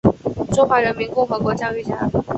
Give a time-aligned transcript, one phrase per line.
[0.51, 1.95] 中华人民共和国教育家。